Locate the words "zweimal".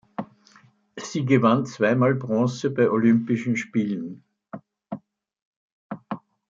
1.67-2.15